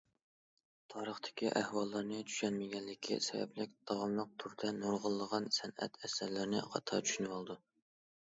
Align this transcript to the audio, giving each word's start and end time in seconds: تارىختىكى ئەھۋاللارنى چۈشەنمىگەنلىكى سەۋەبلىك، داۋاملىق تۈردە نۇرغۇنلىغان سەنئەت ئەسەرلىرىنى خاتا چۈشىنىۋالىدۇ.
تارىختىكى 0.93 1.49
ئەھۋاللارنى 1.59 2.21
چۈشەنمىگەنلىكى 2.29 3.17
سەۋەبلىك، 3.27 3.75
داۋاملىق 3.91 4.31
تۈردە 4.43 4.71
نۇرغۇنلىغان 4.79 5.45
سەنئەت 5.61 6.01
ئەسەرلىرىنى 6.07 6.65
خاتا 6.73 7.03
چۈشىنىۋالىدۇ. 7.09 7.59